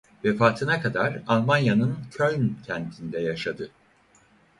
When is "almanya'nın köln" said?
1.27-2.55